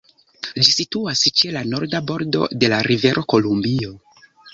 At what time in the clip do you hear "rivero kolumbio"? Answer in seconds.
2.89-3.93